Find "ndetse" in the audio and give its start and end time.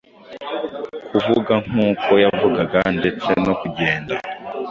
2.97-3.29